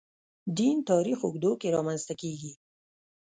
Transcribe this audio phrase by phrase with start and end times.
[0.57, 2.51] دین تاریخ اوږدو کې رامنځته کېږي.